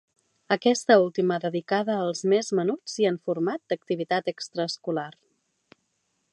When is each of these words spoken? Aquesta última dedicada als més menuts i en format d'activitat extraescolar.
Aquesta 0.53 0.95
última 1.01 1.37
dedicada 1.43 1.97
als 2.07 2.23
més 2.33 2.49
menuts 2.61 2.97
i 3.03 3.07
en 3.11 3.21
format 3.29 3.63
d'activitat 3.73 4.35
extraescolar. 4.35 5.09